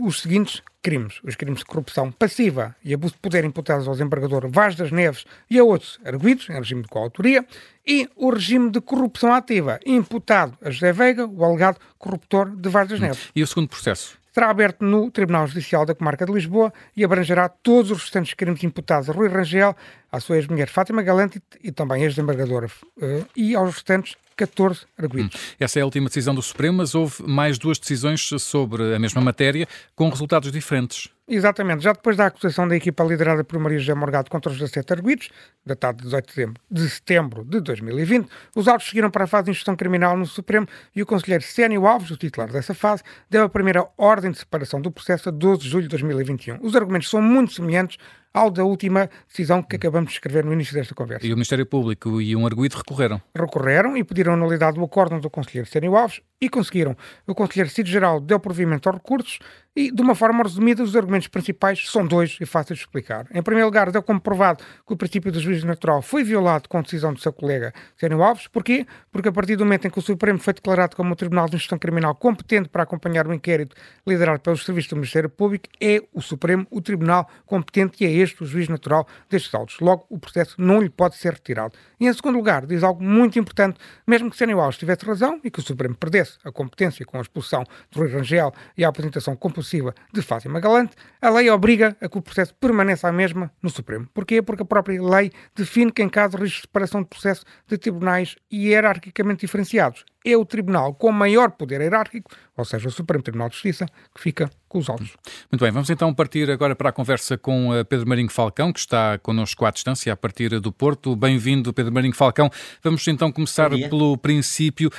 [0.00, 1.20] os seguintes crimes.
[1.22, 5.26] Os crimes de corrupção passiva e abuso de poder imputados ao desembargador Vaz das Neves
[5.50, 7.44] e a outros arguidos, em regime de coautoria,
[7.86, 12.88] e o regime de corrupção ativa imputado a José Veiga, o alegado corruptor de Vaz
[12.88, 13.28] das Neves.
[13.36, 14.17] E o segundo processo?
[14.38, 18.62] Será aberto no Tribunal Judicial da Comarca de Lisboa e abrangerá todos os restantes crimes
[18.62, 19.74] imputados a Rui Rangel,
[20.12, 25.34] à sua ex-mulher Fátima Galante e também ex-desembargadora uh, e aos restantes 14 arguidos.
[25.34, 25.56] Hum.
[25.58, 29.20] Essa é a última decisão do Supremo, mas houve mais duas decisões sobre a mesma
[29.20, 31.08] matéria com resultados diferentes.
[31.30, 31.84] Exatamente.
[31.84, 35.28] Já depois da acusação da equipa liderada por Maria José Morgado contra os 17 arguidos,
[35.64, 39.44] datado de 18 de setembro, de setembro de 2020, os autos seguiram para a fase
[39.44, 43.44] de instrução criminal no Supremo e o conselheiro Sénio Alves, o titular dessa fase, deu
[43.44, 46.60] a primeira ordem de separação do processo a 12 de julho de 2021.
[46.62, 47.98] Os argumentos são muito semelhantes
[48.32, 51.26] ao da última decisão que acabamos de escrever no início desta conversa.
[51.26, 53.20] E o Ministério Público e um arguído recorreram?
[53.34, 56.96] Recorreram e pediram a nulidade do acórdão do conselheiro Sénio Alves e conseguiram.
[57.26, 59.38] O conselheiro Cid Geral deu provimento aos recursos
[59.74, 63.26] e, de uma forma resumida, os argumentos principais são dois e fáceis de explicar.
[63.32, 66.78] Em primeiro lugar, deu como provado que o princípio do juízo natural foi violado com
[66.78, 68.48] a decisão do seu colega Sénio Alves.
[68.48, 68.86] Porquê?
[69.10, 71.56] Porque a partir do momento em que o Supremo foi declarado como o Tribunal de
[71.56, 76.20] Instrução Criminal competente para acompanhar o inquérito liderado pelos serviços do Ministério Público, é o
[76.20, 79.78] Supremo o Tribunal competente e é este o juiz natural destes autos.
[79.80, 81.74] Logo, o processo não lhe pode ser retirado.
[82.00, 85.50] E, em segundo lugar, diz algo muito importante, mesmo que Sénio Alves tivesse razão e
[85.50, 89.36] que o Supremo perdesse a competência com a expulsão de Rui Rangel e a apresentação
[89.36, 93.70] compulsiva de Fátima Galante, a lei obriga a que o processo permaneça a mesma no
[93.70, 94.08] Supremo.
[94.12, 94.42] Porquê?
[94.42, 98.36] Porque a própria lei define que em caso de de separação de processo de tribunais
[98.52, 103.54] hierarquicamente diferenciados, é o tribunal com maior poder hierárquico, ou seja, o Supremo Tribunal de
[103.54, 105.10] Justiça, que fica com os autos.
[105.50, 108.78] Muito bem, vamos então partir agora para a conversa com eh, Pedro Marinho Falcão, que
[108.78, 111.16] está connosco à distância a partir do Porto.
[111.16, 112.50] Bem-vindo, Pedro Marinho Falcão.
[112.82, 114.90] Vamos então começar pelo princípio.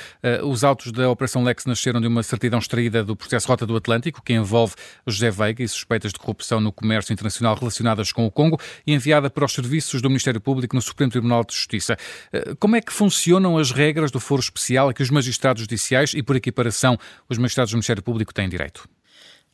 [0.42, 3.76] Uh, os autos da Operação Lex nasceram de uma certidão extraída do processo Rota do
[3.76, 4.74] Atlântico, que envolve
[5.06, 9.30] José Veiga e suspeitas de corrupção no comércio internacional relacionadas com o Congo e enviada
[9.30, 11.96] para os serviços do Ministério Público no Supremo Tribunal de Justiça.
[12.32, 16.12] Uh, como é que funcionam as regras do foro especial a que os magistrados judiciais
[16.14, 18.88] e, por equiparação, os magistrados do Ministério Público têm direito?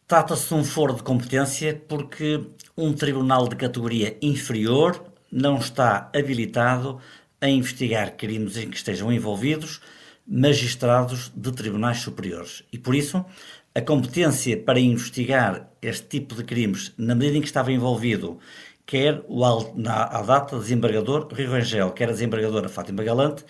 [0.06, 2.40] Trata-se de um foro de competência porque
[2.76, 7.00] um tribunal de categoria inferior não está habilitado
[7.40, 9.80] a investigar crimes em que estejam envolvidos
[10.26, 12.62] magistrados de tribunais superiores.
[12.72, 13.24] E por isso,
[13.74, 18.38] a competência para investigar este tipo de crimes, na medida em que estava envolvido
[18.86, 23.44] quer o, na, a data desembargador Rio Rangel, quer a desembargadora Fátima Galante,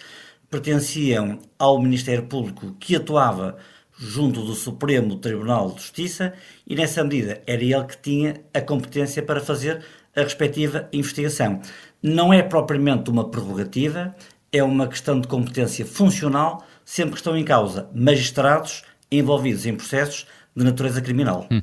[0.50, 3.56] pertenciam ao Ministério Público que atuava
[3.98, 6.34] junto do Supremo Tribunal de Justiça
[6.66, 9.82] e, nessa medida, era ele que tinha a competência para fazer
[10.14, 11.60] a respectiva investigação.
[12.02, 14.14] Não é propriamente uma prerrogativa,
[14.52, 20.26] é uma questão de competência funcional, sempre que estão em causa magistrados envolvidos em processos
[20.56, 21.46] de natureza criminal.
[21.50, 21.60] Hum.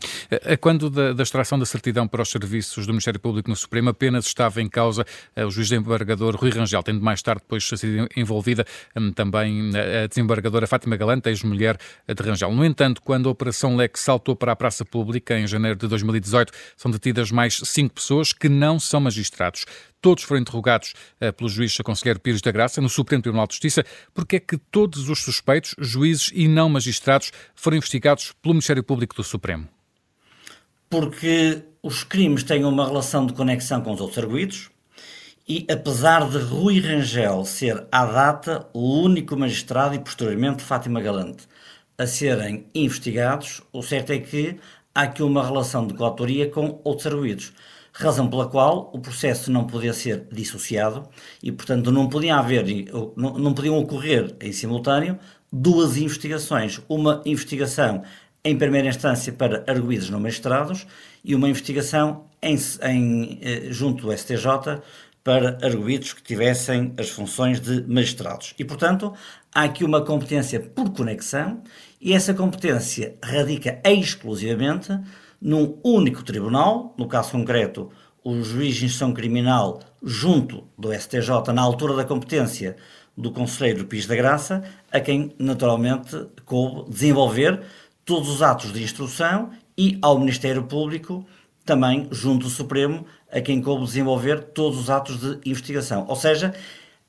[0.62, 4.26] Quando da, da, extração da certidão para os serviços do Ministério Público no Supremo apenas
[4.26, 5.04] estava em causa
[5.36, 9.72] uh, o juiz desembargador Rui Rangel, tendo mais tarde depois sido envolvida um, também
[10.04, 11.78] a desembargadora Fátima Galante, ex-mulher
[12.08, 12.54] de Rangel.
[12.54, 16.52] No entanto, quando a Operação Leque saltou para a praça pública em janeiro de 2018,
[16.78, 19.66] são detidas mais cinco pessoas que não são magistrados.
[20.04, 23.86] Todos foram interrogados uh, pelo juiz Conselheiro Pires da Graça no Supremo Tribunal de Justiça
[24.14, 29.16] porque é que todos os suspeitos, juízes e não magistrados, foram investigados pelo Ministério Público
[29.16, 29.66] do Supremo.
[30.90, 34.70] Porque os crimes têm uma relação de conexão com os outros arguídos
[35.48, 41.48] e, apesar de Rui Rangel ser, à data, o único magistrado e, posteriormente, Fátima Galante
[41.98, 44.58] a serem investigados, o certo é que
[44.94, 47.54] há aqui uma relação de coautoria com outros arguídos
[47.94, 51.08] razão pela qual o processo não podia ser dissociado
[51.42, 52.66] e, portanto, não podia haver,
[53.16, 55.20] não, não podiam ocorrer em simultâneo
[55.52, 56.82] duas investigações.
[56.90, 58.04] Uma investigação
[58.44, 60.86] em primeira instância para arguídos não magistrados
[61.24, 64.82] e uma investigação em, em, eh, junto do STJ
[65.24, 68.54] para arguídos que tivessem as funções de magistrados.
[68.60, 69.14] E, portanto,
[69.54, 71.62] há aqui uma competência por conexão
[72.02, 74.92] e essa competência radica exclusivamente
[75.44, 77.92] num único tribunal, no caso concreto,
[78.24, 82.78] o juiz de instrução criminal junto do STJ na altura da competência
[83.16, 87.62] do Conselheiro Pis da Graça, a quem naturalmente coube desenvolver
[88.06, 91.26] todos os atos de instrução e ao Ministério Público
[91.66, 96.06] também junto do Supremo, a quem coube desenvolver todos os atos de investigação.
[96.08, 96.54] Ou seja,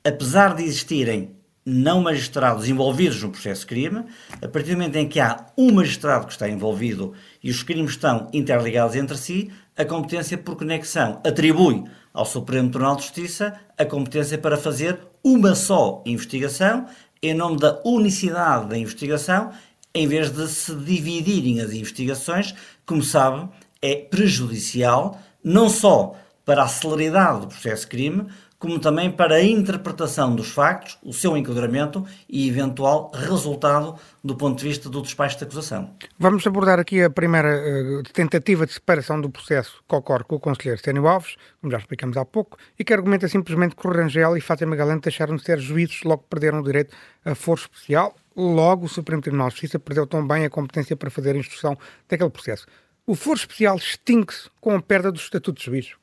[0.03, 1.34] apesar de existirem
[1.65, 4.05] não magistrados envolvidos no processo crime,
[4.41, 7.91] a partir do momento em que há um magistrado que está envolvido e os crimes
[7.91, 13.83] estão interligados entre si, a competência por conexão atribui ao Supremo Tribunal de Justiça a
[13.83, 16.85] competência para fazer uma só investigação
[17.21, 19.51] em nome da unicidade da investigação,
[19.93, 22.53] em vez de se dividirem as investigações,
[22.85, 23.49] como sabe,
[23.81, 30.35] é prejudicial não só para a celeridade do processo crime, como também para a interpretação
[30.35, 35.43] dos factos, o seu enquadramento e eventual resultado do ponto de vista do despacho de
[35.43, 35.91] acusação.
[36.17, 40.39] Vamos abordar aqui a primeira uh, tentativa de separação do processo que ocorre com o
[40.39, 44.37] conselheiro Sênio Alves, como já explicamos há pouco, e que argumenta simplesmente que o Rangel
[44.37, 48.85] e Fátima Galante deixaram de ser juízes, logo perderam o direito a foro especial, logo
[48.85, 51.77] o Supremo Tribunal de Justiça perdeu também a competência para fazer a instrução
[52.09, 52.65] daquele processo.
[53.05, 55.97] O foro especial extingue-se com a perda do estatuto de juízo.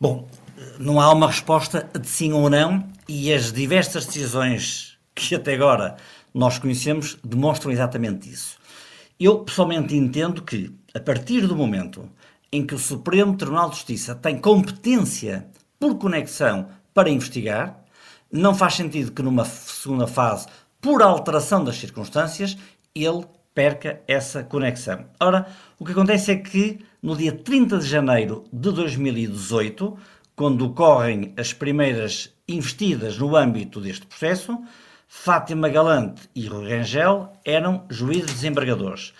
[0.00, 0.28] Bom,
[0.78, 5.96] não há uma resposta de sim ou não e as diversas decisões que até agora
[6.32, 8.58] nós conhecemos demonstram exatamente isso.
[9.18, 12.08] Eu pessoalmente entendo que, a partir do momento
[12.52, 15.46] em que o Supremo Tribunal de Justiça tem competência
[15.80, 17.82] por conexão para investigar,
[18.30, 20.46] não faz sentido que numa segunda fase,
[20.80, 22.56] por alteração das circunstâncias,
[22.94, 25.06] ele perca essa conexão.
[25.18, 25.46] Ora,
[25.78, 29.96] o que acontece é que no dia 30 de janeiro de 2018,
[30.36, 34.56] quando ocorrem as primeiras investidas no âmbito deste processo,
[35.08, 39.14] Fátima Galante e Rui Rangel eram juízes desembargadores.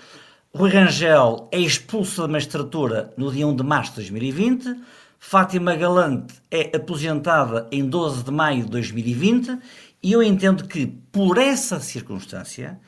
[0.55, 4.77] Rui Rangel é expulso da magistratura no dia 1 de março de 2020,
[5.19, 9.59] Fátima Galante é aposentada em 12 de maio de 2020
[10.03, 12.79] e eu entendo que, por essa circunstância,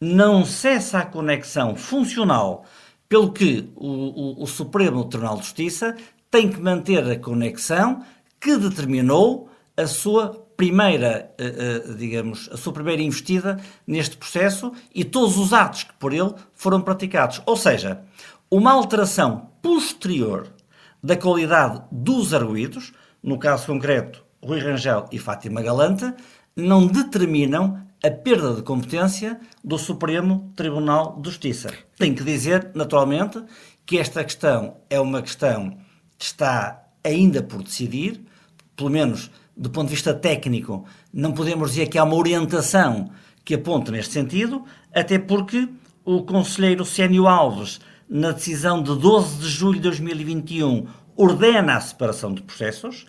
[0.00, 2.66] não cessa a conexão funcional,
[3.08, 5.96] pelo que o, o, o Supremo Tribunal de Justiça
[6.36, 8.02] tem que manter a conexão
[8.38, 15.02] que determinou a sua primeira, uh, uh, digamos, a sua primeira investida neste processo e
[15.02, 17.40] todos os atos que por ele foram praticados.
[17.46, 18.02] Ou seja,
[18.50, 20.52] uma alteração posterior
[21.02, 26.12] da qualidade dos arguídos, no caso concreto Rui Rangel e Fátima Galante,
[26.54, 31.70] não determinam a perda de competência do Supremo Tribunal de Justiça.
[31.96, 33.42] Tem que dizer, naturalmente,
[33.86, 35.85] que esta questão é uma questão que
[36.24, 38.20] está ainda por decidir,
[38.74, 43.10] pelo menos do ponto de vista técnico, não podemos dizer que há uma orientação
[43.44, 45.68] que aponte neste sentido, até porque
[46.04, 52.34] o conselheiro Sénio Alves, na decisão de 12 de julho de 2021, ordena a separação
[52.34, 53.06] de processos.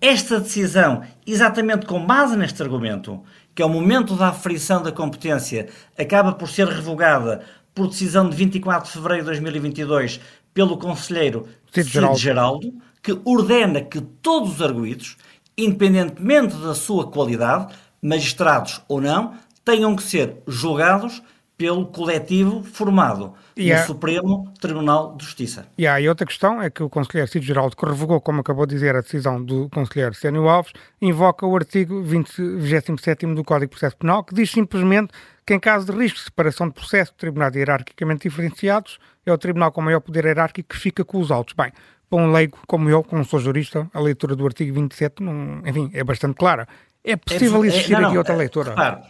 [0.00, 3.22] Esta decisão, exatamente com base neste argumento,
[3.54, 8.36] que é o momento da aferição da competência, acaba por ser revogada por decisão de
[8.36, 10.20] 24 de fevereiro de 2022
[10.54, 12.18] pelo conselheiro Cid Geraldo.
[12.18, 15.16] Geraldo, que ordena que todos os arguídos,
[15.56, 21.22] independentemente da sua qualidade, magistrados ou não, tenham que ser julgados
[21.62, 23.78] pelo coletivo formado e no.
[23.86, 25.64] Supremo Tribunal de Justiça.
[25.78, 28.74] E há outra questão, é que o Conselheiro Cid Geraldo, que revogou, como acabou de
[28.74, 33.78] dizer, a decisão do Conselheiro Sênio Alves, invoca o artigo 20, 27 do Código de
[33.78, 35.12] Processo Penal, que diz simplesmente
[35.46, 39.38] que em caso de risco de separação de processo de tribunais hierarquicamente diferenciados, é o
[39.38, 41.54] tribunal com maior poder hierárquico que fica com os autos.
[41.54, 41.70] Bem,
[42.10, 45.62] para um leigo como eu, que não sou jurista, a leitura do artigo 27, não,
[45.64, 46.66] enfim, é bastante clara.
[47.04, 48.72] É possível é, existir é, não, aqui outra leitura?
[48.72, 49.02] Claro,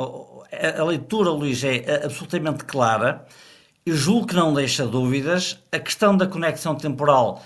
[0.00, 3.26] a leitura, Luís, é absolutamente clara.
[3.84, 5.58] Eu julgo que não deixa dúvidas.
[5.72, 7.42] A questão da conexão temporal,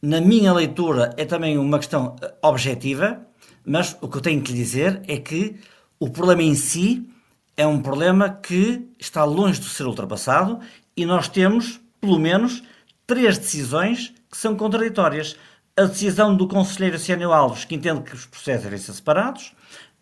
[0.00, 3.26] na minha leitura, é também uma questão eh, objetiva,
[3.64, 5.56] mas o que eu tenho que lhe dizer é que
[5.98, 7.08] o problema em si
[7.56, 10.60] é um problema que está longe de ser ultrapassado
[10.96, 12.62] e nós temos, pelo menos,
[13.06, 15.36] três decisões que são contraditórias.
[15.76, 19.52] A decisão do conselheiro Sênio Alves, que entende que os processos devem ser separados,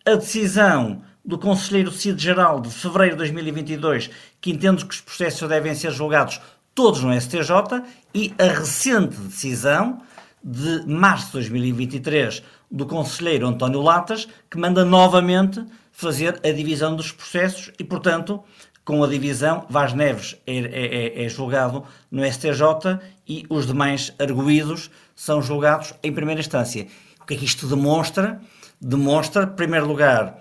[0.05, 4.09] a decisão do conselheiro Cid Geral de fevereiro de 2022,
[4.39, 6.39] que entende que os processos devem ser julgados
[6.73, 7.83] todos no STJ,
[8.13, 10.01] e a recente decisão
[10.43, 17.11] de março de 2023 do conselheiro António Latas, que manda novamente fazer a divisão dos
[17.11, 18.43] processos e, portanto,
[18.83, 24.13] com a divisão, Vaz Neves é, é, é, é julgado no STJ e os demais
[24.19, 26.85] arguídos são julgados em primeira instância.
[27.19, 28.39] O que é que isto demonstra?
[28.79, 30.39] Demonstra, em primeiro lugar,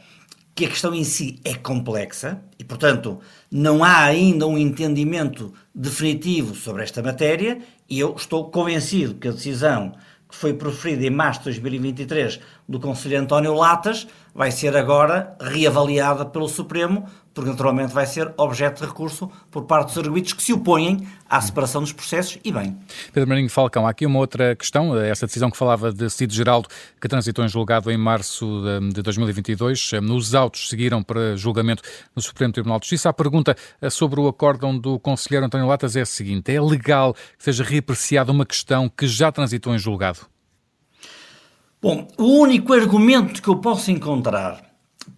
[0.55, 3.19] que a questão em si é complexa e, portanto,
[3.51, 9.33] não há ainda um entendimento definitivo sobre esta matéria e eu estou convencido que a
[9.33, 9.93] decisão
[10.29, 16.25] que foi proferida em março de 2023 do Conselheiro António Latas vai ser agora reavaliada
[16.25, 20.53] pelo Supremo, porque naturalmente vai ser objeto de recurso por parte dos arguidos que se
[20.53, 22.79] opõem à separação dos processos e bem.
[23.13, 26.69] Pedro Marinho Falcão, há aqui uma outra questão, essa decisão que falava de Cid Geraldo,
[27.01, 31.83] que transitou em julgado em março de 2022, os autos seguiram para julgamento
[32.15, 33.09] no Supremo Tribunal de Justiça.
[33.09, 37.15] A pergunta eh, sobre o acórdão do conselheiro António Latas é a seguinte, é legal
[37.15, 40.21] que seja reapreciada uma questão que já transitou em julgado?
[41.83, 44.63] Bom, o único argumento que eu posso encontrar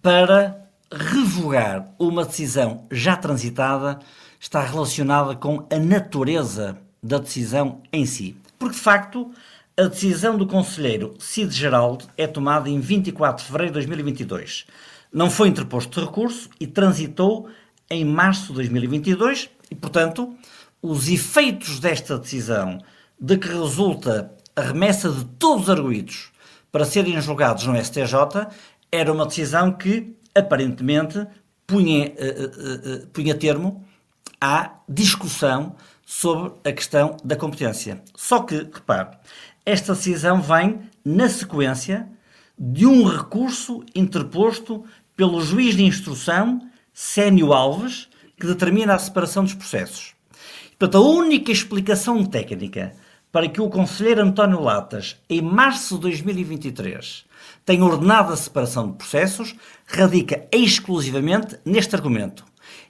[0.01, 3.99] para revogar uma decisão já transitada
[4.39, 8.37] está relacionada com a natureza da decisão em si.
[8.57, 9.31] Porque, de facto,
[9.75, 14.65] a decisão do Conselheiro Cid Geraldo é tomada em 24 de fevereiro de 2022.
[15.13, 17.49] Não foi interposto recurso e transitou
[17.89, 20.35] em março de 2022 e, portanto,
[20.81, 22.79] os efeitos desta decisão
[23.19, 26.31] de que resulta a remessa de todos os arguídos
[26.71, 28.47] para serem julgados no STJ
[28.91, 31.25] era uma decisão que aparentemente
[31.65, 33.85] punha, uh, uh, punha termo
[34.39, 38.01] à discussão sobre a questão da competência.
[38.15, 39.17] Só que, repare,
[39.65, 42.07] esta decisão vem na sequência
[42.57, 46.61] de um recurso interposto pelo juiz de instrução
[46.93, 48.07] Sénio Alves,
[48.39, 50.15] que determina a separação dos processos.
[50.79, 52.93] Portanto, a única explicação técnica
[53.31, 57.25] para que o conselheiro António Latas, em março de 2023,
[57.67, 59.53] tenha ordenado a separação de processos,
[59.85, 62.45] radica exclusivamente neste argumento.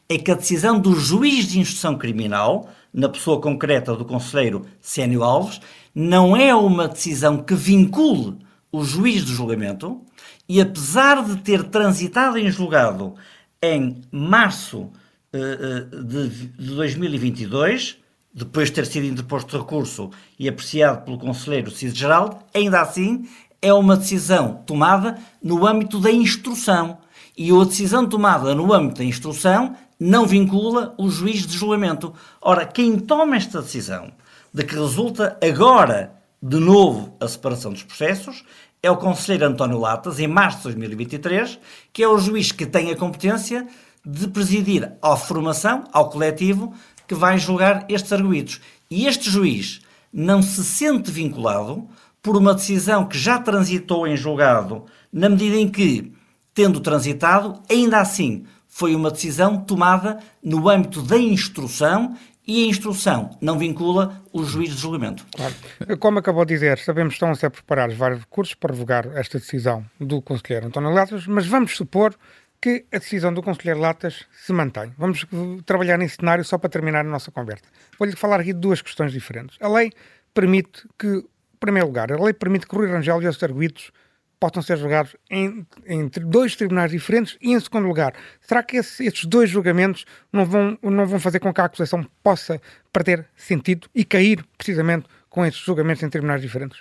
[0.07, 5.23] É que a decisão do juiz de instrução criminal, na pessoa concreta do conselheiro Sénio
[5.23, 5.59] Alves,
[5.95, 8.37] não é uma decisão que vincule
[8.71, 9.99] o juiz de julgamento
[10.47, 13.15] e, apesar de ter transitado em julgado
[13.59, 14.91] em março
[15.33, 17.97] uh, de, de 2022,
[18.31, 23.27] depois de ter sido interposto recurso e apreciado pelo Conselheiro Cid Geraldo, ainda assim
[23.61, 26.97] é uma decisão tomada no âmbito da instrução.
[27.37, 32.13] E a decisão tomada no âmbito da instrução não vincula o juiz de julgamento.
[32.41, 34.11] Ora, quem toma esta decisão
[34.53, 38.43] de que resulta agora de novo a separação dos processos
[38.81, 41.59] é o conselheiro António Latas, em março de 2023,
[41.91, 43.67] que é o juiz que tem a competência
[44.05, 46.73] de presidir à formação, ao coletivo,
[47.07, 48.61] que vai julgar estes arguídos.
[48.89, 49.81] E este juiz
[50.13, 51.87] não se sente vinculado
[52.21, 56.11] por uma decisão que já transitou em julgado, na medida em que,
[56.53, 63.37] tendo transitado, ainda assim foi uma decisão tomada no âmbito da instrução e a instrução
[63.41, 65.25] não vincula o juiz de julgamento.
[65.35, 65.53] Claro.
[65.99, 69.37] Como acabou de dizer, sabemos que estão a ser preparados vários recursos para revogar esta
[69.37, 72.15] decisão do conselheiro António Latas, mas vamos supor
[72.61, 74.93] que a decisão do Conselheiro Latas se mantém.
[74.97, 75.25] Vamos
[75.65, 77.63] trabalhar nesse cenário só para terminar a nossa conversa.
[77.99, 79.57] Vou-lhe falar aqui de duas questões diferentes.
[79.61, 79.91] A lei
[80.33, 81.23] permite que,
[81.57, 83.91] em primeiro lugar, a lei permite que Rui Rangel e os arguidos
[84.39, 89.03] possam ser julgados em, em, dois tribunais diferentes e, em segundo lugar, será que esse,
[89.03, 92.61] esses dois julgamentos não vão, não vão fazer com que a acusação possa
[92.93, 96.79] perder sentido e cair precisamente com esses julgamentos em tribunais diferentes?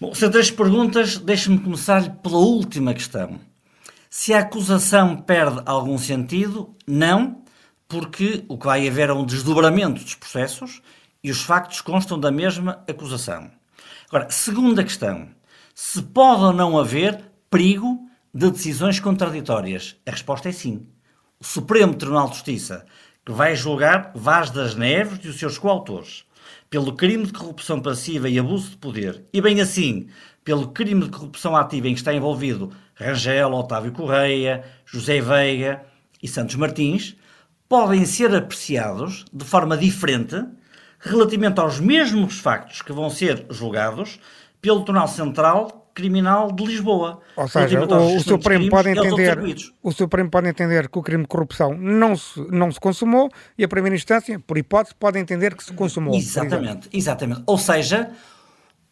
[0.00, 3.38] Bom, se três perguntas, deixe-me começar pela última questão.
[4.10, 7.44] Se a acusação perde algum sentido, não,
[7.86, 10.82] porque o que vai haver é um desdobramento dos processos
[11.24, 13.50] e os factos constam da mesma acusação.
[14.08, 15.28] Agora, segunda questão:
[15.74, 19.96] se pode ou não haver perigo de decisões contraditórias?
[20.06, 20.86] A resposta é sim.
[21.40, 22.84] O Supremo Tribunal de Justiça,
[23.24, 26.24] que vai julgar Vaz das Neves e os seus coautores
[26.74, 30.08] pelo crime de corrupção passiva e abuso de poder, e bem assim
[30.44, 35.82] pelo crime de corrupção ativa em que está envolvido Rangel, Otávio Correia, José Veiga
[36.22, 37.16] e Santos Martins,
[37.68, 40.44] podem ser apreciados de forma diferente
[41.04, 44.18] relativamente aos mesmos factos que vão ser julgados
[44.60, 47.20] pelo Tribunal Central Criminal de Lisboa.
[47.36, 49.38] Ou seja, o, o Supremo pode entender,
[49.80, 53.62] o Supremo pode entender que o crime de corrupção não se, não se consumou e
[53.62, 56.16] a primeira instância, por hipótese, pode entender que se consumou.
[56.16, 57.42] Exatamente, exatamente.
[57.46, 58.10] Ou seja,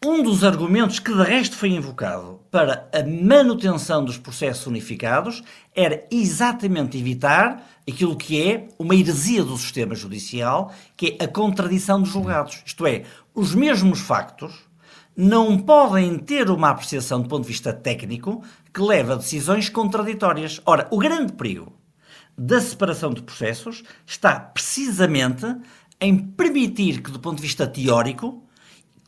[0.05, 5.45] um dos argumentos que de resto foi invocado para a manutenção dos processos unificados
[5.75, 12.01] era exatamente evitar aquilo que é uma heresia do sistema judicial, que é a contradição
[12.01, 12.63] dos julgados.
[12.67, 14.53] Isto é, os mesmos factos
[15.17, 18.43] não podem ter uma apreciação do ponto de vista técnico
[18.75, 20.61] que leva a decisões contraditórias.
[20.67, 21.73] Ora, o grande perigo
[22.37, 25.47] da separação de processos está precisamente
[26.01, 28.43] em permitir que, do ponto de vista teórico,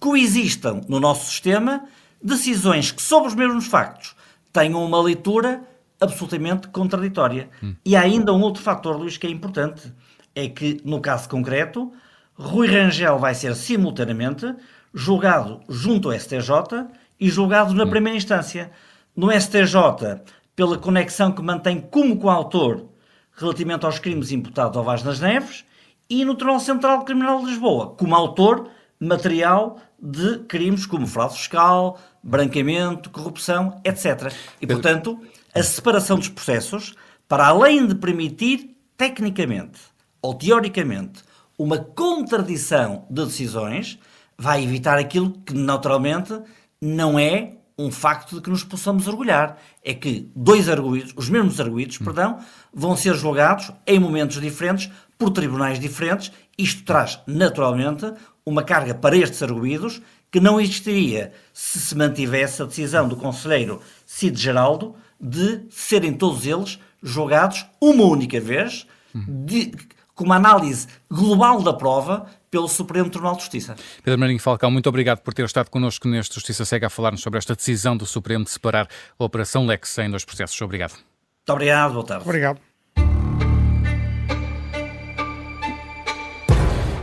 [0.05, 1.87] coexistam no nosso sistema
[2.23, 4.15] decisões que, sobre os mesmos factos,
[4.53, 5.63] tenham uma leitura
[5.99, 7.49] absolutamente contraditória.
[7.63, 7.75] Hum.
[7.83, 9.91] E há ainda um outro fator, Luís, que é importante:
[10.35, 11.91] é que, no caso concreto,
[12.35, 14.55] Rui Rangel vai ser simultaneamente
[14.93, 16.87] julgado junto ao STJ
[17.19, 17.91] e julgado na hum.
[17.91, 18.71] primeira instância.
[19.17, 20.21] No STJ,
[20.55, 22.91] pela conexão que mantém como coautor
[23.37, 25.65] relativamente aos crimes imputados ao Vaz das Neves,
[26.11, 28.69] e no Tribunal Central Criminal de Lisboa, como autor
[29.01, 34.31] material de crimes como fraude fiscal, branqueamento, corrupção, etc.
[34.61, 35.19] E, portanto,
[35.55, 36.95] a separação dos processos,
[37.27, 39.81] para além de permitir, tecnicamente
[40.21, 41.23] ou teoricamente,
[41.59, 43.99] uma contradição de decisões,
[44.37, 46.39] vai evitar aquilo que naturalmente
[46.81, 49.59] não é um facto de que nos possamos orgulhar.
[49.83, 52.05] É que dois arguídos, os mesmos arguídos, hum.
[52.05, 52.39] perdão,
[52.73, 56.31] vão ser julgados em momentos diferentes por tribunais diferentes.
[56.59, 58.13] Isto traz, naturalmente,
[58.47, 63.81] uma carga para estes arguídos que não existiria se se mantivesse a decisão do conselheiro
[64.05, 69.73] Cid Geraldo de serem todos eles julgados uma única vez, de,
[70.15, 73.77] com uma análise global da prova pelo Supremo Tribunal de Justiça.
[74.03, 77.39] Pedro Marinho Falcão, muito obrigado por ter estado connosco neste Justiça Cega a falar-nos sobre
[77.39, 78.89] esta decisão do Supremo de separar
[79.19, 80.61] a Operação Lex em dois processos.
[80.61, 80.93] Obrigado.
[80.93, 82.25] Muito obrigado, boa tarde.
[82.25, 82.74] Obrigado.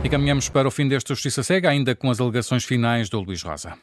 [0.04, 3.42] E caminhamos para o fim deste Justiça Cega, ainda com as alegações finais do Luís
[3.42, 3.74] Rosa.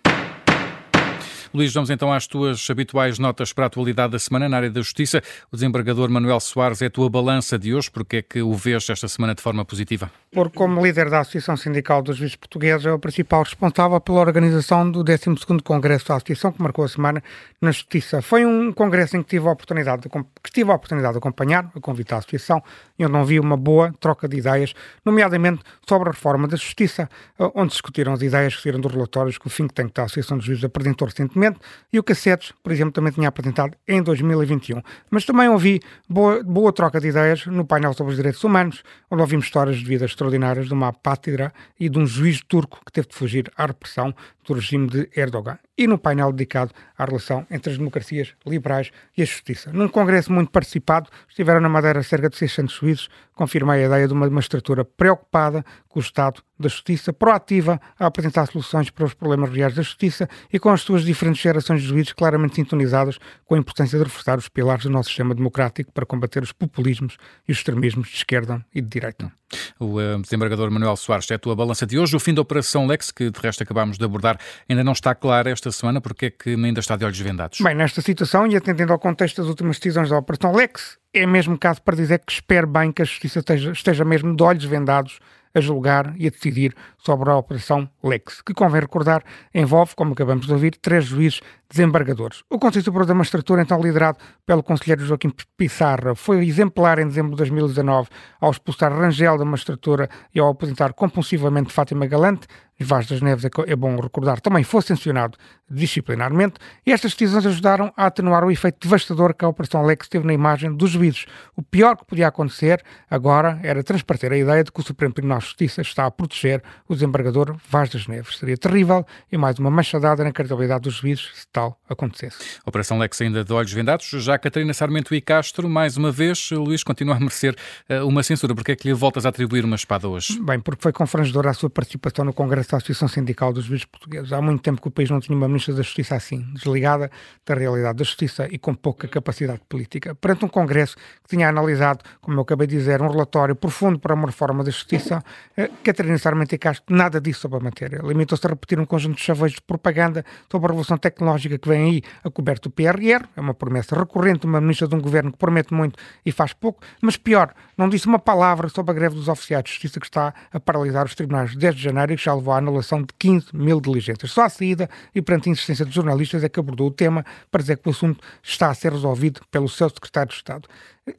[1.52, 4.82] Luís, vamos então às tuas habituais notas para a atualidade da semana na área da
[4.82, 5.22] Justiça.
[5.52, 7.90] O desembargador Manuel Soares é a tua balança de hoje.
[7.90, 10.12] Porque é que o vês esta semana de forma positiva?
[10.32, 14.90] Porque, como líder da Associação Sindical dos Juízes Portugueses, é o principal responsável pela organização
[14.92, 17.24] do 12º Congresso da Associação, que marcou a semana
[17.60, 18.22] na Justiça.
[18.22, 21.72] Foi um congresso em que tive a oportunidade de, que tive a oportunidade de acompanhar,
[21.76, 22.62] a convite à Associação,
[23.00, 27.10] e onde não vi uma boa troca de ideias, nomeadamente sobre a reforma da Justiça,
[27.56, 30.46] onde discutiram as ideias que saíram dos relatórios que o think tank da Associação dos
[30.46, 31.60] Juízes apresentou recentemente recentemente
[31.92, 34.82] e o Cassetes, por exemplo, também tinha apresentado em 2021.
[35.10, 39.22] Mas também ouvi boa, boa troca de ideias no painel sobre os direitos humanos, onde
[39.22, 43.08] ouvimos histórias de vidas extraordinárias de uma pátria e de um juiz turco que teve
[43.08, 44.14] de fugir à repressão
[44.46, 49.22] do regime de Erdogan e no painel dedicado à relação entre as democracias liberais e
[49.22, 49.72] a justiça.
[49.72, 54.14] Num congresso muito participado, estiveram na Madeira cerca de 600 juízes, confirmei a ideia de
[54.14, 59.50] uma magistratura preocupada com o Estado da Justiça, proativa a apresentar soluções para os problemas
[59.52, 63.58] reais da Justiça e com as suas diferentes gerações de juízes claramente sintonizadas com a
[63.58, 67.16] importância de reforçar os pilares do nosso sistema democrático para combater os populismos
[67.48, 69.32] e os extremismos de esquerda e de direita.
[69.80, 72.16] O uh, desembargador Manuel Soares é a tua balança de hoje.
[72.16, 75.50] O fim da Operação Lex, que de resto acabámos de abordar, ainda não está claro
[75.50, 77.60] esta semana, porque é que ainda está de olhos vendados?
[77.62, 81.58] Bem, nesta situação, e atendendo ao contexto das últimas decisões da Operação Lex, é mesmo
[81.58, 85.20] caso para dizer que espero bem que a Justiça esteja, esteja mesmo de olhos vendados
[85.54, 90.46] a julgar e a decidir sobre a Operação Lex, que, convém recordar, envolve, como acabamos
[90.46, 92.44] de ouvir, três juízes desembargadores.
[92.50, 97.32] O Conselho Superior da Magistratura, então liderado pelo conselheiro Joaquim Pissarra, foi exemplar em dezembro
[97.32, 98.10] de 2019
[98.42, 102.48] ao expulsar Rangel da magistratura e ao aposentar compulsivamente Fátima Galante.
[102.82, 105.38] Vaz das Neves, é, é bom recordar, também foi sancionado
[105.70, 106.56] disciplinarmente,
[106.86, 110.34] e estas decisões ajudaram a atenuar o efeito devastador que a Operação Lex teve na
[110.34, 111.26] imagem dos juízes.
[111.58, 115.40] O pior que podia acontecer agora era transparecer a ideia de que o Supremo Tribunal
[115.40, 118.38] de Justiça está a proteger o desembargador Vaz das Neves.
[118.38, 122.38] Seria terrível e mais uma machadada na credibilidade dos juízes tal acontecesse.
[122.66, 124.08] Operação Lex ainda de olhos vendados.
[124.08, 127.56] Já Catarina Sarmento e Castro, mais uma vez, Luís continua a merecer
[127.90, 128.56] uh, uma censura.
[128.56, 130.40] Porque é que lhe voltas a atribuir uma espada hoje?
[130.42, 134.32] Bem, porque foi confrangedora a sua participação no Congresso da Associação Sindical dos Juízes Portugueses.
[134.32, 137.12] Há muito tempo que o país não tinha uma Ministra da Justiça assim, desligada
[137.46, 140.16] da realidade da justiça e com pouca capacidade política.
[140.16, 144.14] Perante um Congresso que tinha analisado, como eu acabei de dizer, um relatório profundo para
[144.14, 145.24] uma reforma da justiça,
[145.58, 148.02] eh, Catarina Sarmento e Castro nada disse sobre a matéria.
[148.04, 151.84] Limitou-se a repetir um conjunto de chaveiros de propaganda sobre a revolução tecnológica que vem
[151.84, 155.38] aí a coberto do PRR, é uma promessa recorrente, uma ministra de um governo que
[155.38, 159.28] promete muito e faz pouco, mas pior, não disse uma palavra sobre a greve dos
[159.28, 162.54] oficiais de justiça que está a paralisar os tribunais desde janeiro e que já levou
[162.54, 164.32] à anulação de 15 mil diligências.
[164.32, 167.62] Só à saída e perante a insistência dos jornalistas é que abordou o tema para
[167.62, 170.68] dizer que o assunto está a ser resolvido pelo seu secretário de Estado.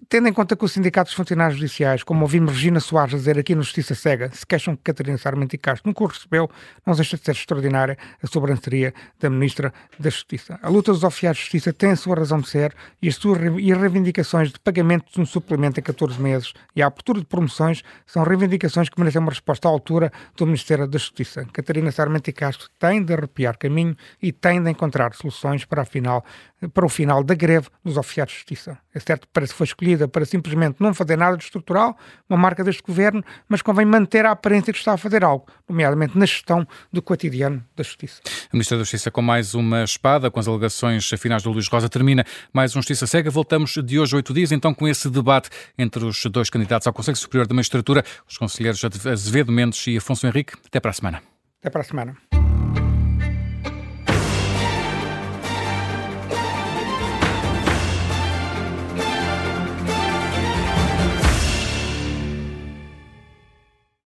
[0.08, 3.62] Tendo em conta que os sindicatos funcionários judiciais, como ouvimos Regina Soares dizer aqui no
[3.62, 6.50] Justiça Cega, se queixam que Catarina Sarmento e Castro nunca o recebeu,
[6.86, 10.58] não deixa de ser extraordinária a sobranceria da Ministra da Justiça.
[10.62, 13.40] A luta dos oficiais de Justiça tem a sua razão de ser e as suas
[13.58, 17.82] e reivindicações de pagamento de um suplemento em 14 meses e a abertura de promoções
[18.06, 21.46] são reivindicações que merecem uma resposta à altura do Ministério da Justiça.
[21.52, 26.24] Catarina Sarmento e Castro tem de arrepiar caminho e tem de encontrar soluções para, final,
[26.72, 28.78] para o final da greve dos oficiais de Justiça.
[28.94, 31.96] É certo que parece que foi escolhida para simplesmente não fazer nada de estrutural,
[32.28, 36.16] uma marca deste governo, mas convém manter a aparência que está a fazer algo, nomeadamente
[36.18, 38.20] na gestão do cotidiano da Justiça.
[38.26, 41.88] A Ministra da Justiça com mais uma espada, com as alegações finais do Luís Rosa,
[41.88, 43.30] termina mais um Justiça Cega.
[43.30, 47.16] Voltamos de hoje oito dias, então, com esse debate entre os dois candidatos ao Conselho
[47.16, 50.54] Superior da Magistratura, os conselheiros Azevedo Mendes e Afonso Henrique.
[50.66, 51.22] Até para a semana.
[51.60, 52.39] Até para a semana.